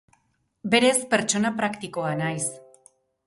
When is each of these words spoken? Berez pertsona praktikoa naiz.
Berez 0.75 0.95
pertsona 1.11 1.53
praktikoa 1.61 2.17
naiz. 2.25 2.49